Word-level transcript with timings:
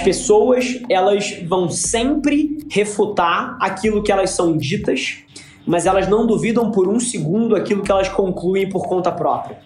pessoas, 0.00 0.80
elas 0.88 1.40
vão 1.46 1.68
sempre 1.68 2.58
refutar 2.70 3.56
aquilo 3.60 4.02
que 4.02 4.10
elas 4.10 4.30
são 4.30 4.56
ditas, 4.56 5.18
mas 5.66 5.86
elas 5.86 6.08
não 6.08 6.26
duvidam 6.26 6.70
por 6.70 6.88
um 6.88 6.98
segundo 6.98 7.54
aquilo 7.54 7.82
que 7.82 7.90
elas 7.90 8.08
concluem 8.08 8.68
por 8.68 8.86
conta 8.88 9.12
própria. 9.12 9.58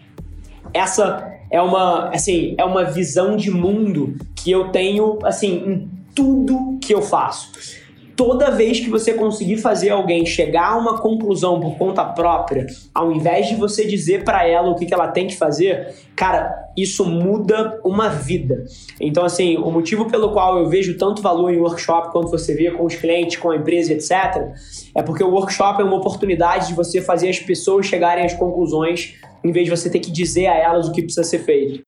Essa 0.72 1.32
é 1.50 1.60
uma, 1.60 2.08
assim, 2.08 2.54
é 2.58 2.64
uma 2.64 2.84
visão 2.84 3.36
de 3.36 3.50
mundo 3.50 4.16
que 4.34 4.50
eu 4.50 4.68
tenho, 4.68 5.18
assim, 5.24 5.62
em 5.66 5.90
tudo 6.14 6.78
que 6.80 6.92
eu 6.92 7.00
faço 7.00 7.83
toda 8.16 8.50
vez 8.50 8.80
que 8.80 8.88
você 8.88 9.14
conseguir 9.14 9.56
fazer 9.56 9.90
alguém 9.90 10.24
chegar 10.24 10.72
a 10.72 10.76
uma 10.76 11.00
conclusão 11.00 11.60
por 11.60 11.76
conta 11.76 12.04
própria, 12.04 12.66
ao 12.94 13.12
invés 13.12 13.48
de 13.48 13.56
você 13.56 13.86
dizer 13.86 14.24
para 14.24 14.46
ela 14.46 14.70
o 14.70 14.74
que, 14.74 14.86
que 14.86 14.94
ela 14.94 15.08
tem 15.08 15.26
que 15.26 15.36
fazer, 15.36 15.94
cara, 16.14 16.70
isso 16.76 17.04
muda 17.04 17.80
uma 17.84 18.08
vida. 18.08 18.64
Então, 19.00 19.24
assim, 19.24 19.56
o 19.56 19.70
motivo 19.70 20.06
pelo 20.06 20.32
qual 20.32 20.58
eu 20.58 20.68
vejo 20.68 20.96
tanto 20.96 21.22
valor 21.22 21.52
em 21.52 21.58
workshop 21.58 22.12
quanto 22.12 22.30
você 22.30 22.54
vê 22.54 22.70
com 22.70 22.84
os 22.84 22.94
clientes, 22.94 23.36
com 23.36 23.50
a 23.50 23.56
empresa, 23.56 23.92
etc., 23.92 24.52
é 24.94 25.02
porque 25.02 25.22
o 25.22 25.30
workshop 25.30 25.80
é 25.80 25.84
uma 25.84 25.96
oportunidade 25.96 26.68
de 26.68 26.74
você 26.74 27.00
fazer 27.00 27.28
as 27.28 27.38
pessoas 27.38 27.86
chegarem 27.86 28.24
às 28.24 28.34
conclusões, 28.34 29.14
em 29.42 29.52
vez 29.52 29.66
de 29.66 29.70
você 29.70 29.90
ter 29.90 30.00
que 30.00 30.10
dizer 30.10 30.46
a 30.46 30.56
elas 30.56 30.88
o 30.88 30.92
que 30.92 31.02
precisa 31.02 31.24
ser 31.24 31.40
feito. 31.40 31.82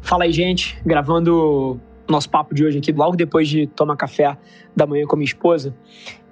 Fala 0.00 0.24
aí, 0.24 0.32
gente, 0.32 0.78
gravando 0.84 1.80
nosso 2.08 2.28
papo 2.28 2.54
de 2.54 2.64
hoje 2.64 2.78
aqui, 2.78 2.92
logo 2.92 3.16
depois 3.16 3.48
de 3.48 3.66
tomar 3.66 3.96
café 3.96 4.36
da 4.76 4.86
manhã 4.86 5.06
com 5.06 5.16
minha 5.16 5.24
esposa. 5.24 5.74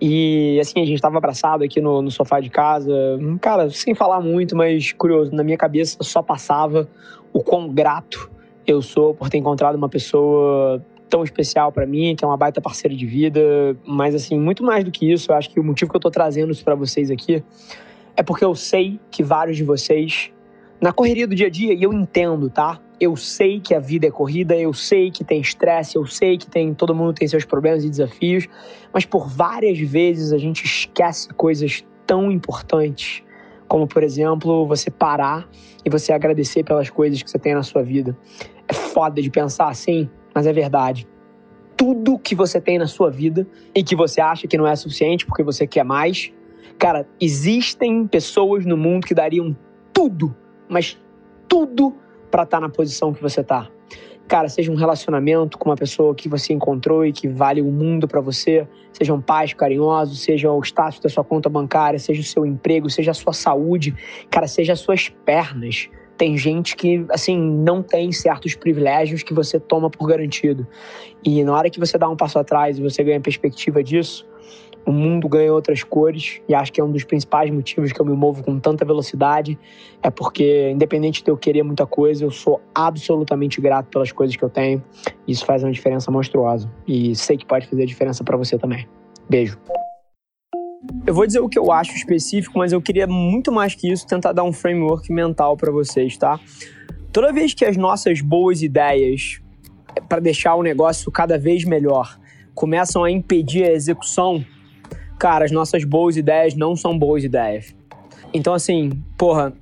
E 0.01 0.59
assim, 0.61 0.81
a 0.81 0.85
gente 0.85 0.97
estava 0.97 1.17
abraçado 1.17 1.65
aqui 1.65 1.81
no, 1.81 2.03
no, 2.03 2.11
sofá 2.11 2.41
de 2.41 2.51
casa. 2.51 2.93
Cara, 3.41 3.71
sem 3.71 3.95
falar 3.95 4.21
muito, 4.21 4.57
mas 4.57 4.93
curioso, 4.93 5.35
na 5.35 5.43
minha 5.43 5.57
cabeça 5.57 5.97
só 6.03 6.23
passava 6.23 6.89
o 7.33 7.43
quão 7.43 7.69
grato 7.69 8.31
eu 8.67 8.83
sou 8.83 9.15
por 9.15 9.29
ter 9.29 9.39
encontrado 9.39 9.77
uma 9.77 9.89
pessoa 9.89 10.85
tão 11.09 11.23
especial 11.23 11.71
para 11.71 11.87
mim, 11.87 12.15
que 12.17 12.25
é 12.25 12.29
uma 12.29 12.37
baita 12.37 12.61
parceira 12.61 12.97
de 12.97 13.07
vida. 13.07 13.41
Mas 13.87 14.15
assim, 14.15 14.39
muito 14.39 14.63
mais 14.63 14.85
do 14.85 14.91
que 14.91 15.11
isso, 15.11 15.31
eu 15.31 15.37
acho 15.37 15.51
que 15.51 15.61
o 15.61 15.65
motivo 15.65 15.91
que 15.91 15.97
eu 15.97 16.01
tô 16.01 16.11
trazendo 16.11 16.53
isso 16.53 16.65
para 16.65 16.75
vocês 16.75 17.11
aqui 17.11 17.43
é 18.17 18.23
porque 18.23 18.45
eu 18.45 18.55
sei 18.55 19.01
que 19.11 19.23
vários 19.23 19.57
de 19.57 19.65
vocês, 19.65 20.31
na 20.83 20.93
correria 20.93 21.27
do 21.27 21.35
dia 21.35 21.47
a 21.47 21.51
dia, 21.51 21.73
e 21.73 21.83
eu 21.83 21.93
entendo, 21.93 22.51
tá? 22.51 22.81
eu 23.03 23.17
sei 23.17 23.59
que 23.59 23.75
a 23.75 23.81
vida 23.81 24.07
é 24.07 24.13
corrida, 24.13 24.57
eu 24.57 24.73
sei 24.73 25.11
que 25.11 25.25
tem 25.25 25.41
estresse, 25.41 25.97
eu 25.97 26.07
sei 26.07 26.39
que 26.39 26.47
tem 26.49 26.73
todo 26.73 26.95
mundo 26.95 27.13
tem 27.13 27.27
seus 27.27 27.45
problemas 27.45 27.85
e 27.85 27.91
desafios, 27.91 28.47
mas 28.95 29.05
por 29.05 29.29
várias 29.29 29.77
vezes 29.81 30.33
a 30.33 30.39
gente 30.39 30.65
esquece 30.65 31.29
coisas 31.35 31.85
tão 32.07 32.31
importantes, 32.31 33.25
como 33.67 33.89
por 33.89 34.05
exemplo, 34.05 34.69
você 34.69 34.89
parar 34.89 35.49
e 35.85 35.91
você 35.91 36.13
agradecer 36.13 36.63
pelas 36.63 36.91
coisas 36.91 37.21
que 37.21 37.29
você 37.29 37.41
tem 37.41 37.55
na 37.55 37.65
sua 37.65 37.83
vida. 37.83 38.17
É 38.69 38.73
foda 38.73 39.21
de 39.21 39.31
pensar 39.31 39.69
assim, 39.69 40.09
mas 40.33 40.47
é 40.47 40.53
verdade. 40.53 41.09
Tudo 41.77 42.21
que 42.21 42.37
você 42.37 42.61
tem 42.61 42.79
na 42.79 42.87
sua 42.87 43.11
vida 43.11 43.45
e 43.75 43.83
que 43.83 43.97
você 43.97 44.21
acha 44.21 44.47
que 44.47 44.57
não 44.57 44.65
é 44.65 44.77
suficiente 44.77 45.27
porque 45.27 45.43
você 45.43 45.67
quer 45.67 45.85
mais, 45.85 46.33
cara, 46.79 47.05
existem 47.21 48.07
pessoas 48.07 48.65
no 48.65 48.77
mundo 48.77 49.09
que 49.09 49.15
dariam 49.15 49.57
tudo, 49.93 50.37
mas 50.73 50.99
tudo 51.49 51.95
para 52.31 52.45
estar 52.45 52.57
tá 52.57 52.61
na 52.61 52.69
posição 52.69 53.13
que 53.13 53.21
você 53.21 53.45
tá. 53.45 53.69
Cara, 54.27 54.49
seja 54.49 54.73
um 54.73 54.75
relacionamento 54.75 55.59
com 55.59 55.69
uma 55.69 55.77
pessoa 55.77 56.15
que 56.15 56.29
você 56.29 56.55
encontrou 56.55 57.05
e 57.05 57.13
que 57.13 57.29
vale 57.29 57.61
o 57.61 57.71
mundo 57.71 58.09
para 58.09 58.21
você, 58.21 58.67
sejam 58.93 59.21
pais 59.21 59.53
carinhosos, 59.53 60.21
seja 60.21 60.51
o 60.51 60.61
status 60.63 61.01
da 61.01 61.09
sua 61.11 61.23
conta 61.23 61.51
bancária, 61.51 61.99
seja 61.99 62.23
o 62.23 62.25
seu 62.25 62.47
emprego, 62.47 62.89
seja 62.89 63.11
a 63.11 63.15
sua 63.15 63.35
saúde, 63.35 63.95
cara, 64.31 64.47
seja 64.47 64.73
as 64.73 64.81
suas 64.81 65.11
pernas. 65.11 65.91
Tem 66.17 66.37
gente 66.39 66.77
que, 66.77 67.05
assim, 67.11 67.39
não 67.39 67.83
tem 67.83 68.13
certos 68.13 68.55
privilégios 68.55 69.23
que 69.23 69.35
você 69.35 69.61
toma 69.61 69.91
por 69.91 70.07
garantido. 70.07 70.67
E 71.23 71.43
na 71.45 71.53
hora 71.53 71.69
que 71.69 71.81
você 71.81 71.99
dá 71.99 72.09
um 72.09 72.17
passo 72.17 72.39
atrás 72.39 72.79
e 72.79 72.83
você 72.83 73.03
ganha 73.03 73.21
perspectiva 73.21 73.83
disso, 73.83 74.27
o 74.85 74.93
mundo 74.93 75.29
ganha 75.29 75.53
outras 75.53 75.83
cores 75.83 76.41
e 76.49 76.55
acho 76.55 76.73
que 76.73 76.81
é 76.81 76.85
um 76.85 76.91
dos 76.91 77.05
principais 77.05 77.51
motivos 77.51 77.93
que 77.93 78.01
eu 78.01 78.05
me 78.05 78.15
movo 78.15 78.43
com 78.43 78.59
tanta 78.59 78.85
velocidade. 78.85 79.59
É 80.03 80.11
porque 80.11 80.71
independente 80.71 81.23
de 81.23 81.31
eu 81.31 81.37
querer 81.37 81.63
muita 81.63 81.87
coisa 81.87 82.25
eu 82.25 82.31
sou 82.31 82.61
absolutamente 82.75 83.61
grato 83.61 83.87
pelas 83.87 84.11
coisas 84.11 84.35
que 84.35 84.43
eu 84.43 84.51
tenho. 84.51 84.83
Isso 85.27 85.45
faz 85.45 85.63
uma 85.63 85.71
diferença 85.71 86.11
monstruosa 86.11 86.71
e 86.87 87.15
sei 87.15 87.37
que 87.37 87.47
pode 87.47 87.67
fazer 87.67 87.87
diferença 87.87 88.25
para 88.25 88.37
você 88.37 88.59
também. 88.59 88.87
Beijo. 89.29 89.59
Eu 91.07 91.15
vou 91.15 91.27
dizer 91.27 91.39
o 91.39 91.49
que 91.49 91.59
eu 91.59 91.71
acho 91.71 91.93
específico 91.93 92.59
mas 92.59 92.73
eu 92.73 92.83
queria 92.83 93.07
muito 93.07 93.53
mais 93.53 93.75
que 93.75 93.91
isso 93.91 94.07
tentar 94.07 94.33
dar 94.33 94.43
um 94.43 94.53
framework 94.53 95.13
mental 95.13 95.57
para 95.57 95.71
vocês 95.71 96.17
tá? 96.17 96.41
Toda 97.13 97.33
vez 97.33 97.55
que 97.55 97.65
as 97.65 97.77
nossas 97.77 98.21
boas 98.21 98.63
ideias 98.63 99.41
para 100.09 100.19
deixar 100.19 100.55
o 100.55 100.63
negócio 100.63 101.13
cada 101.13 101.39
vez 101.39 101.65
melhor 101.65 102.19
começam 102.55 103.05
a 103.05 103.11
impedir 103.11 103.65
a 103.65 103.73
execução 103.73 104.45
cara, 105.23 105.45
as 105.45 105.53
nossas 105.53 105.85
boas 105.85 106.17
ideias 106.17 106.57
não 106.57 106.75
são 106.75 106.99
boas 106.99 107.23
ideias. 107.23 107.73
Então, 108.35 108.53
assim, 108.55 108.91
porra, 109.17 109.53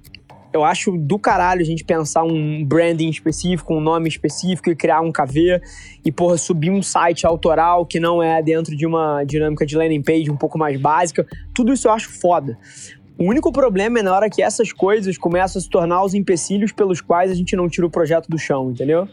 eu 0.54 0.64
acho 0.64 0.96
do 0.96 1.18
caralho 1.18 1.60
a 1.60 1.64
gente 1.64 1.84
pensar 1.84 2.24
um 2.24 2.64
branding 2.64 3.10
específico, 3.10 3.74
um 3.74 3.80
nome 3.80 4.08
específico 4.08 4.70
e 4.70 4.74
criar 4.74 5.02
um 5.02 5.12
KV 5.12 5.60
e, 6.02 6.10
porra, 6.10 6.38
subir 6.38 6.70
um 6.70 6.80
site 6.80 7.26
autoral 7.26 7.84
que 7.84 8.00
não 8.00 8.22
é 8.22 8.42
dentro 8.42 8.74
de 8.74 8.86
uma 8.86 9.22
dinâmica 9.22 9.66
de 9.66 9.76
landing 9.76 10.00
page 10.00 10.30
um 10.30 10.36
pouco 10.36 10.56
mais 10.56 10.80
básica. 10.80 11.26
Tudo 11.54 11.74
isso 11.74 11.88
eu 11.88 11.92
acho 11.92 12.08
foda. 12.08 12.56
O 13.18 13.24
único 13.24 13.52
problema 13.52 13.98
é 13.98 14.02
na 14.02 14.14
hora 14.14 14.30
que 14.30 14.42
essas 14.42 14.72
coisas 14.72 15.18
começam 15.18 15.60
a 15.60 15.62
se 15.62 15.68
tornar 15.68 16.02
os 16.02 16.14
empecilhos 16.14 16.72
pelos 16.72 17.02
quais 17.02 17.30
a 17.30 17.34
gente 17.34 17.54
não 17.54 17.68
tira 17.68 17.86
o 17.86 17.90
projeto 17.90 18.30
do 18.30 18.38
chão, 18.38 18.70
entendeu? 18.70 19.06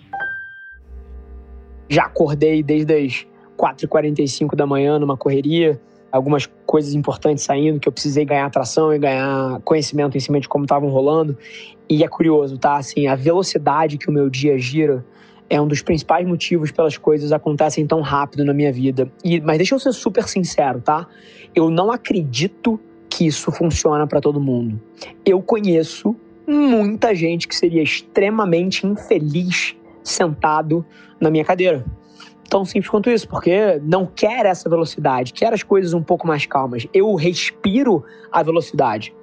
Já 1.89 2.05
acordei 2.05 2.63
desde 2.63 2.93
as 2.93 3.27
4h45 3.57 4.55
da 4.55 4.65
manhã 4.65 4.99
numa 4.99 5.17
correria, 5.17 5.81
algumas 6.11 6.45
coisas 6.65 6.93
importantes 6.93 7.43
saindo 7.43 7.79
que 7.79 7.87
eu 7.87 7.91
precisei 7.91 8.23
ganhar 8.23 8.45
atração 8.45 8.93
e 8.93 8.99
ganhar 8.99 9.59
conhecimento 9.61 10.15
em 10.15 10.19
cima 10.19 10.39
de 10.39 10.47
como 10.47 10.65
estavam 10.65 10.89
rolando. 10.89 11.37
E 11.89 12.03
é 12.03 12.07
curioso, 12.07 12.57
tá? 12.57 12.77
Assim, 12.77 13.07
a 13.07 13.15
velocidade 13.15 13.97
que 13.97 14.09
o 14.09 14.13
meu 14.13 14.29
dia 14.29 14.57
gira 14.57 15.05
é 15.49 15.59
um 15.59 15.67
dos 15.67 15.81
principais 15.81 16.27
motivos 16.27 16.71
pelas 16.71 16.97
coisas 16.97 17.31
acontecem 17.31 17.87
tão 17.87 18.01
rápido 18.01 18.43
na 18.43 18.53
minha 18.53 18.71
vida. 18.71 19.09
E, 19.23 19.39
mas 19.39 19.57
deixa 19.57 19.75
eu 19.75 19.79
ser 19.79 19.93
super 19.93 20.27
sincero, 20.27 20.81
tá? 20.81 21.07
Eu 21.55 21.69
não 21.69 21.91
acredito 21.91 22.79
que 23.09 23.25
isso 23.25 23.51
funciona 23.51 24.05
para 24.05 24.19
todo 24.19 24.39
mundo. 24.39 24.79
Eu 25.25 25.41
conheço 25.41 26.15
muita 26.45 27.15
gente 27.15 27.47
que 27.47 27.55
seria 27.55 27.81
extremamente 27.81 28.85
infeliz 28.85 29.75
sentado 30.03 30.85
na 31.19 31.29
minha 31.29 31.43
cadeira 31.43 31.85
tão 32.49 32.65
simples 32.65 32.89
quanto 32.89 33.09
isso, 33.09 33.27
porque 33.27 33.79
não 33.83 34.05
quer 34.05 34.45
essa 34.45 34.69
velocidade, 34.69 35.33
quer 35.33 35.53
as 35.53 35.63
coisas 35.63 35.93
um 35.93 36.01
pouco 36.01 36.25
mais 36.25 36.45
calmas. 36.45 36.87
Eu 36.93 37.13
respiro 37.15 38.03
a 38.31 38.41
velocidade. 38.41 39.13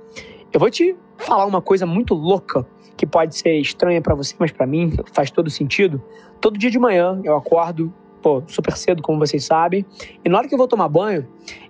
Eu 0.52 0.60
vou 0.60 0.70
te 0.70 0.96
falar 1.18 1.46
uma 1.46 1.60
coisa 1.60 1.86
muito 1.86 2.14
louca 2.14 2.66
que 2.96 3.06
pode 3.06 3.36
ser 3.36 3.58
estranha 3.58 4.00
para 4.00 4.14
você, 4.14 4.34
mas 4.38 4.52
para 4.52 4.66
mim 4.66 4.92
faz 5.12 5.30
todo 5.30 5.50
sentido. 5.50 6.02
Todo 6.40 6.58
dia 6.58 6.70
de 6.70 6.78
manhã 6.78 7.20
eu 7.24 7.34
acordo, 7.34 7.92
pô, 8.22 8.42
super 8.46 8.76
cedo, 8.76 9.02
como 9.02 9.18
vocês 9.18 9.44
sabem, 9.44 9.84
e 10.24 10.28
na 10.28 10.38
hora 10.38 10.48
que 10.48 10.54
eu 10.54 10.58
vou 10.58 10.68
tomar 10.68 10.88
banho, 10.88 11.26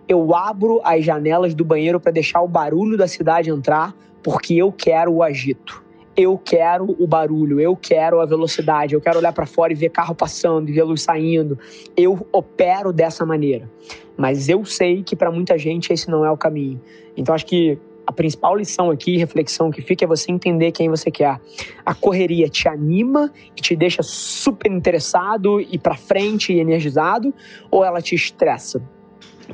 eu 0.07 0.35
abro 0.35 0.81
as 0.85 1.05
janelas 1.05 1.55
do 1.55 1.65
banheiro 1.65 1.99
para 1.99 2.13
deixar 2.13 2.43
o 2.43 2.49
barulho 2.49 2.97
da 2.97 3.09
cidade 3.09 3.51
entrar, 3.51 3.95
porque 4.23 4.55
eu 4.55 4.71
quero 4.71 5.13
o 5.13 5.23
agito. 5.23 5.84
Eu 6.17 6.39
quero 6.39 6.95
o 6.99 7.07
barulho, 7.07 7.61
eu 7.61 7.77
quero 7.77 8.21
a 8.21 8.27
velocidade, 8.27 8.95
eu 8.95 9.01
quero 9.01 9.19
olhar 9.19 9.33
para 9.33 9.47
fora 9.47 9.73
e 9.73 9.77
ver 9.77 9.91
carro 9.91 10.15
passando 10.15 10.69
e 10.69 10.73
ver 10.73 10.85
luz 10.85 11.03
saindo. 11.03 11.59
Eu 11.97 12.27
opero 12.33 12.93
dessa 12.93 13.27
maneira. 13.27 13.71
Mas 14.17 14.49
eu 14.49 14.65
sei 14.65 15.03
que 15.03 15.17
para 15.17 15.31
muita 15.31 15.59
gente 15.59 15.93
esse 15.93 16.09
não 16.09 16.25
é 16.25 16.31
o 16.31 16.37
caminho. 16.37 16.81
Então 17.17 17.35
acho 17.35 17.47
que 17.47 17.79
a 18.07 18.13
principal 18.13 18.55
lição 18.57 18.91
aqui, 18.91 19.17
reflexão 19.17 19.71
que 19.71 19.81
fica 19.81 20.05
é 20.05 20.09
você 20.09 20.31
entender 20.31 20.73
quem 20.73 20.89
você 20.89 21.11
quer. 21.11 21.41
A 21.85 21.95
correria 21.95 22.49
te 22.49 22.69
anima 22.69 23.33
e 23.57 23.61
te 23.61 23.75
deixa 23.75 24.03
super 24.03 24.71
interessado 24.71 25.61
e 25.61 25.79
para 25.79 25.97
frente 25.97 26.53
e 26.53 26.61
energizado, 26.61 27.33
ou 27.71 27.85
ela 27.85 28.01
te 28.01 28.15
estressa? 28.15 28.83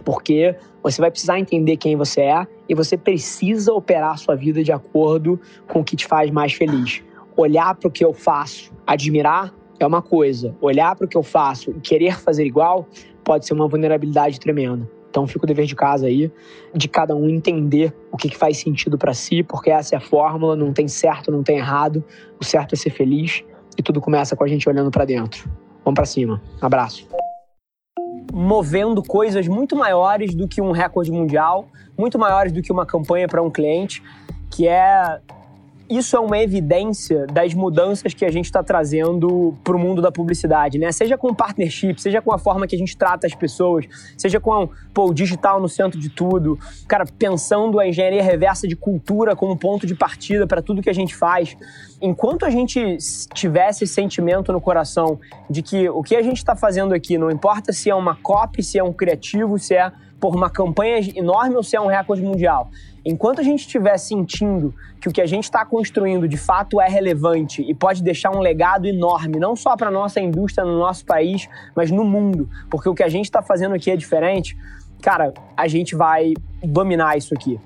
Porque 0.05 0.55
você 0.83 1.01
vai 1.01 1.11
precisar 1.11 1.39
entender 1.39 1.77
quem 1.77 1.97
você 1.97 2.23
é 2.23 2.47
e 2.71 2.75
você 2.75 2.97
precisa 2.97 3.73
operar 3.73 4.13
a 4.13 4.17
sua 4.17 4.37
vida 4.37 4.63
de 4.63 4.71
acordo 4.71 5.41
com 5.67 5.81
o 5.81 5.85
que 5.85 5.97
te 5.97 6.07
faz 6.07 6.31
mais 6.31 6.53
feliz. 6.53 7.03
Olhar 7.37 7.75
para 7.75 7.89
o 7.89 7.91
que 7.91 8.05
eu 8.05 8.15
faço, 8.15 8.73
admirar 8.87 9.53
é 9.81 9.85
uma 9.85 10.01
coisa. 10.01 10.55
Olhar 10.61 10.95
para 10.95 11.05
o 11.05 11.09
que 11.09 11.17
eu 11.17 11.23
faço 11.23 11.73
e 11.73 11.81
querer 11.81 12.21
fazer 12.21 12.47
igual 12.47 12.87
pode 13.25 13.45
ser 13.45 13.55
uma 13.55 13.67
vulnerabilidade 13.67 14.39
tremenda. 14.39 14.89
Então 15.11 15.27
fica 15.27 15.45
o 15.45 15.49
dever 15.49 15.67
de 15.67 15.75
casa 15.75 16.07
aí, 16.07 16.31
de 16.73 16.89
cada 16.89 17.17
um 17.17 17.29
entender 17.29 17.93
o 18.13 18.17
que, 18.17 18.29
que 18.29 18.37
faz 18.37 18.59
sentido 18.59 18.97
para 18.97 19.13
si, 19.13 19.43
porque 19.43 19.69
essa 19.69 19.97
é 19.97 19.99
a 19.99 20.01
fórmula, 20.01 20.55
não 20.55 20.73
tem 20.73 20.87
certo, 20.87 21.33
não 21.33 21.43
tem 21.43 21.59
errado. 21.59 22.05
O 22.41 22.45
certo 22.45 22.75
é 22.75 22.77
ser 22.77 22.91
feliz 22.91 23.43
e 23.77 23.83
tudo 23.83 24.01
começa 24.01 24.37
com 24.37 24.45
a 24.45 24.47
gente 24.47 24.69
olhando 24.69 24.93
para 24.93 25.05
dentro. 25.05 25.51
Vamos 25.85 25.97
para 25.97 26.05
cima. 26.05 26.41
Abraço. 26.61 27.09
Movendo 28.33 29.03
coisas 29.03 29.47
muito 29.49 29.75
maiores 29.75 30.35
do 30.35 30.47
que 30.47 30.61
um 30.61 30.71
recorde 30.71 31.11
mundial, 31.11 31.69
muito 31.99 32.19
maiores 32.19 32.53
do 32.53 32.63
que 32.63 32.73
uma 32.73 32.87
campanha 32.87 33.27
para 33.27 33.43
um 33.43 33.51
cliente, 33.51 34.03
que 34.51 34.67
é 34.67 35.21
isso 35.91 36.17
é 36.17 36.21
uma 36.21 36.39
evidência 36.39 37.27
das 37.27 37.53
mudanças 37.53 38.15
que 38.15 38.25
a 38.25 38.31
gente 38.31 38.45
está 38.45 38.63
trazendo 38.63 39.55
para 39.65 39.75
o 39.75 39.79
mundo 39.79 40.01
da 40.01 40.13
publicidade, 40.13 40.79
né? 40.79 40.93
Seja 40.93 41.19
com 41.19 41.35
partnership, 41.35 42.01
seja 42.01 42.23
com 42.23 42.33
a 42.33 42.39
forma 42.39 42.67
que 42.67 42.77
a 42.77 42.79
gente 42.79 42.97
trata 42.97 43.27
as 43.27 43.35
pessoas, 43.35 43.87
seja 44.17 44.39
com 44.39 44.69
pô, 44.95 45.07
o 45.07 45.15
digital 45.15 45.61
no 45.61 45.69
centro 45.69 45.99
de 45.99 46.09
tudo, 46.09 46.57
cara, 46.87 47.05
pensando 47.19 47.81
a 47.81 47.89
engenharia 47.89 48.23
reversa 48.23 48.69
de 48.69 48.77
cultura 48.77 49.35
como 49.35 49.57
ponto 49.57 49.85
de 49.87 49.95
partida 49.97 50.47
para 50.47 50.63
tudo 50.63 50.81
que 50.81 50.91
a 50.91 50.95
gente 50.95 51.15
faz. 51.15 51.57
Enquanto 52.01 52.47
a 52.47 52.51
gente 52.51 52.97
tivesse 53.35 53.85
esse 53.85 53.93
sentimento 53.93 54.53
no 54.53 54.61
coração 54.61 55.19
de 55.49 55.61
que 55.61 55.89
o 55.89 56.03
que 56.03 56.15
a 56.15 56.23
gente 56.23 56.37
está 56.37 56.55
fazendo 56.55 56.95
aqui, 56.95 57.19
não 57.19 57.31
importa 57.31 57.73
se 57.73 57.91
é 57.91 57.95
uma 57.95 58.15
copy, 58.15 58.63
se 58.63 58.79
é 58.79 58.85
um 58.85 58.93
criativo, 58.93 59.59
se 59.59 59.75
é 59.75 59.91
por 60.21 60.37
uma 60.37 60.51
campanha 60.51 61.01
enorme 61.17 61.57
ou 61.57 61.63
se 61.63 61.75
é 61.75 61.81
um 61.81 61.87
recorde 61.87 62.23
mundial. 62.23 62.71
Enquanto 63.05 63.41
a 63.41 63.43
gente 63.43 63.61
estiver 63.61 63.97
sentindo 63.97 64.75
que 65.01 65.09
o 65.09 65.13
que 65.13 65.21
a 65.21 65.27
gente 65.27 65.45
está 65.45 65.65
construindo 65.65 66.29
de 66.29 66.37
fato 66.37 66.81
é 66.81 66.89
relevante 66.89 67.63
e 67.63 67.75
pode 67.75 68.03
deixar 68.03 68.31
um 68.31 68.41
legado 68.41 68.87
enorme, 68.87 69.39
não 69.39 69.57
só 69.57 69.77
para 69.77 69.89
a 69.89 69.91
nossa 69.91 70.21
indústria 70.21 70.67
no 70.67 70.79
nosso 70.79 71.05
país, 71.07 71.49
mas 71.75 71.91
no 71.91 72.05
mundo, 72.05 72.49
porque 72.71 72.89
o 72.89 72.95
que 72.95 73.03
a 73.03 73.09
gente 73.09 73.25
está 73.25 73.41
fazendo 73.41 73.75
aqui 73.75 73.91
é 73.91 73.97
diferente, 73.97 74.57
cara, 75.01 75.33
a 75.57 75.67
gente 75.67 75.95
vai 75.95 76.35
dominar 76.63 77.17
isso 77.17 77.33
aqui. 77.33 77.59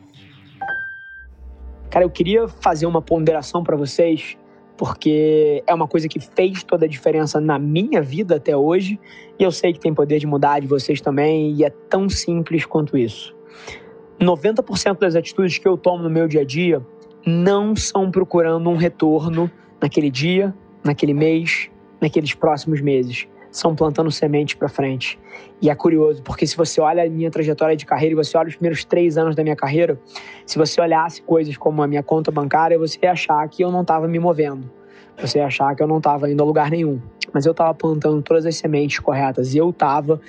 Cara, 1.90 2.04
eu 2.04 2.10
queria 2.10 2.46
fazer 2.46 2.86
uma 2.86 3.02
ponderação 3.02 3.62
para 3.64 3.76
vocês, 3.76 4.36
porque 4.76 5.62
é 5.66 5.75
uma 5.75 5.86
coisa 5.86 6.08
que 6.08 6.20
fez 6.20 6.62
toda 6.62 6.86
a 6.86 6.88
diferença 6.88 7.40
na 7.40 7.58
minha 7.58 8.00
vida 8.00 8.36
até 8.36 8.56
hoje, 8.56 9.00
e 9.38 9.42
eu 9.42 9.50
sei 9.50 9.72
que 9.72 9.81
tem 9.81 9.92
poder 9.92 10.19
de 10.19 10.26
mudar 10.26 10.60
de 10.60 10.66
vocês 10.66 11.00
também, 11.00 11.52
e 11.52 11.64
é 11.64 11.70
tão 11.70 12.08
simples 12.08 12.64
quanto 12.64 12.96
isso. 12.96 13.34
90% 14.25 14.99
das 14.99 15.15
atitudes 15.15 15.59
que 15.59 15.69
eu 15.69 15.76
tomo 15.76 16.03
no 16.03 16.11
meu 16.11 16.26
dia 16.26 16.41
a 16.41 16.44
dia 16.44 16.85
não 17.26 17.75
são 17.75 18.11
procurando 18.11 18.69
um 18.69 18.76
retorno 18.76 19.50
naquele 19.81 20.11
dia, 20.11 20.55
naquele 20.85 21.15
mês, 21.15 21.71
naqueles 22.00 22.35
próximos 22.35 22.81
meses. 22.81 23.26
São 23.50 23.75
plantando 23.75 24.11
sementes 24.11 24.55
para 24.55 24.69
frente. 24.69 25.19
E 25.62 25.71
é 25.71 25.75
curioso, 25.75 26.23
porque 26.23 26.47
se 26.47 26.56
você 26.56 26.81
olha 26.81 27.05
a 27.05 27.09
minha 27.09 27.31
trajetória 27.31 27.76
de 27.76 27.87
carreira 27.87 28.12
e 28.12 28.17
você 28.17 28.37
olha 28.37 28.49
os 28.49 28.56
primeiros 28.56 28.85
três 28.85 29.17
anos 29.17 29.37
da 29.37 29.43
minha 29.43 29.55
carreira, 29.55 29.99
se 30.44 30.59
você 30.59 30.81
olhasse 30.81 31.23
coisas 31.23 31.56
como 31.56 31.82
a 31.82 31.87
minha 31.87 32.03
conta 32.03 32.32
bancária, 32.32 32.79
você 32.79 32.99
ia 33.03 33.12
achar 33.12 33.49
que 33.49 33.62
eu 33.62 33.70
não 33.70 33.82
estava 33.82 34.09
me 34.09 34.19
movendo. 34.19 34.69
Você 35.20 35.38
ia 35.38 35.47
achar 35.47 35.75
que 35.77 35.82
eu 35.82 35.87
não 35.87 35.99
estava 35.99 36.29
indo 36.29 36.43
a 36.43 36.47
lugar 36.47 36.70
nenhum. 36.70 37.00
Mas 37.32 37.47
eu 37.47 37.53
estava 37.53 37.73
plantando 37.73 38.20
todas 38.23 38.44
as 38.44 38.56
sementes 38.56 38.99
corretas 38.99 39.55
e 39.55 39.59
eu 39.59 39.70
estava 39.70 40.20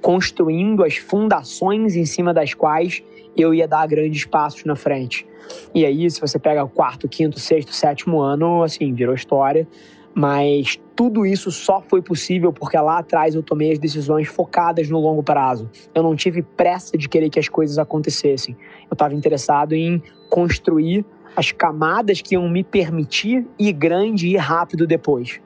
construindo 0.00 0.82
as 0.82 0.96
fundações 0.96 1.94
em 1.94 2.04
cima 2.04 2.34
das 2.34 2.54
quais 2.54 3.02
eu 3.36 3.54
ia 3.54 3.66
dar 3.66 3.86
grandes 3.86 4.24
passos 4.24 4.64
na 4.64 4.76
frente. 4.76 5.26
E 5.74 5.84
aí, 5.84 6.10
se 6.10 6.20
você 6.20 6.38
pega 6.38 6.62
o 6.62 6.68
quarto, 6.68 7.08
quinto, 7.08 7.38
sexto, 7.38 7.72
sétimo 7.72 8.20
ano, 8.20 8.62
assim, 8.62 8.92
virou 8.92 9.14
história. 9.14 9.66
Mas 10.14 10.78
tudo 10.94 11.24
isso 11.24 11.50
só 11.50 11.80
foi 11.80 12.02
possível 12.02 12.52
porque 12.52 12.76
lá 12.76 12.98
atrás 12.98 13.34
eu 13.34 13.42
tomei 13.42 13.72
as 13.72 13.78
decisões 13.78 14.28
focadas 14.28 14.90
no 14.90 14.98
longo 15.00 15.22
prazo. 15.22 15.70
Eu 15.94 16.02
não 16.02 16.14
tive 16.14 16.42
pressa 16.42 16.98
de 16.98 17.08
querer 17.08 17.30
que 17.30 17.38
as 17.38 17.48
coisas 17.48 17.78
acontecessem. 17.78 18.54
Eu 18.90 18.94
estava 18.94 19.14
interessado 19.14 19.72
em 19.72 20.02
construir 20.28 21.04
as 21.34 21.50
camadas 21.50 22.20
que 22.20 22.34
iam 22.34 22.46
me 22.48 22.62
permitir 22.62 23.46
ir 23.58 23.72
grande 23.72 24.28
e 24.28 24.36
rápido 24.36 24.86
depois. 24.86 25.40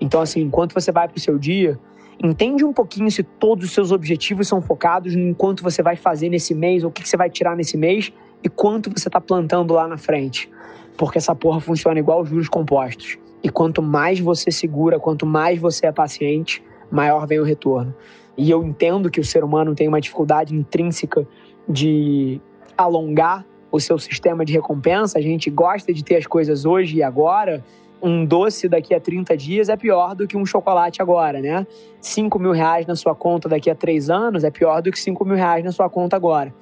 Então, 0.00 0.20
assim, 0.20 0.40
enquanto 0.40 0.74
você 0.74 0.90
vai 0.90 1.06
para 1.06 1.16
o 1.16 1.20
seu 1.20 1.38
dia, 1.38 1.78
Entende 2.22 2.64
um 2.64 2.72
pouquinho 2.72 3.10
se 3.10 3.22
todos 3.22 3.66
os 3.66 3.72
seus 3.72 3.92
objetivos 3.92 4.48
são 4.48 4.60
focados 4.60 5.14
em 5.14 5.32
quanto 5.32 5.62
você 5.62 5.82
vai 5.82 5.94
fazer 5.94 6.28
nesse 6.28 6.52
mês, 6.54 6.82
ou 6.82 6.90
o 6.90 6.92
que 6.92 7.08
você 7.08 7.16
vai 7.16 7.30
tirar 7.30 7.56
nesse 7.56 7.76
mês 7.76 8.12
e 8.42 8.48
quanto 8.48 8.90
você 8.90 9.08
está 9.08 9.20
plantando 9.20 9.72
lá 9.74 9.86
na 9.86 9.96
frente. 9.96 10.50
Porque 10.96 11.18
essa 11.18 11.34
porra 11.34 11.60
funciona 11.60 11.98
igual 11.98 12.22
os 12.22 12.28
juros 12.28 12.48
compostos. 12.48 13.16
E 13.42 13.48
quanto 13.48 13.80
mais 13.80 14.18
você 14.18 14.50
segura, 14.50 14.98
quanto 14.98 15.24
mais 15.24 15.60
você 15.60 15.86
é 15.86 15.92
paciente, 15.92 16.62
maior 16.90 17.24
vem 17.24 17.38
o 17.38 17.44
retorno. 17.44 17.94
E 18.36 18.50
eu 18.50 18.64
entendo 18.64 19.10
que 19.10 19.20
o 19.20 19.24
ser 19.24 19.44
humano 19.44 19.74
tem 19.74 19.86
uma 19.86 20.00
dificuldade 20.00 20.54
intrínseca 20.54 21.26
de 21.68 22.40
alongar 22.76 23.46
o 23.70 23.78
seu 23.78 23.98
sistema 23.98 24.44
de 24.44 24.52
recompensa. 24.52 25.18
A 25.18 25.22
gente 25.22 25.50
gosta 25.50 25.92
de 25.92 26.02
ter 26.02 26.16
as 26.16 26.26
coisas 26.26 26.64
hoje 26.64 26.96
e 26.96 27.02
agora, 27.02 27.64
um 28.02 28.24
doce 28.24 28.68
daqui 28.68 28.94
a 28.94 29.00
30 29.00 29.36
dias 29.36 29.68
é 29.68 29.76
pior 29.76 30.14
do 30.14 30.26
que 30.26 30.36
um 30.36 30.46
chocolate 30.46 31.02
agora, 31.02 31.40
né? 31.40 31.66
5 32.00 32.38
mil 32.38 32.52
reais 32.52 32.86
na 32.86 32.94
sua 32.94 33.14
conta 33.14 33.48
daqui 33.48 33.70
a 33.70 33.74
3 33.74 34.10
anos 34.10 34.44
é 34.44 34.50
pior 34.50 34.80
do 34.80 34.90
que 34.90 34.98
5 34.98 35.24
mil 35.24 35.36
reais 35.36 35.64
na 35.64 35.72
sua 35.72 35.88
conta 35.90 36.16
agora. 36.16 36.54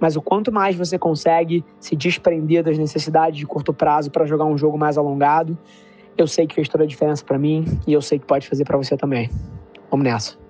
Mas 0.00 0.16
o 0.16 0.22
quanto 0.22 0.50
mais 0.50 0.74
você 0.74 0.98
consegue 0.98 1.64
se 1.78 1.94
desprender 1.94 2.64
das 2.64 2.78
necessidades 2.78 3.38
de 3.38 3.46
curto 3.46 3.72
prazo 3.72 4.10
para 4.10 4.24
jogar 4.24 4.46
um 4.46 4.56
jogo 4.56 4.78
mais 4.78 4.96
alongado, 4.96 5.56
eu 6.16 6.26
sei 6.26 6.46
que 6.46 6.54
fez 6.54 6.68
toda 6.68 6.84
a 6.84 6.86
diferença 6.86 7.24
para 7.24 7.38
mim 7.38 7.64
e 7.86 7.92
eu 7.92 8.02
sei 8.02 8.18
que 8.18 8.26
pode 8.26 8.48
fazer 8.48 8.64
para 8.64 8.76
você 8.76 8.96
também. 8.96 9.30
Vamos 9.90 10.04
nessa. 10.04 10.49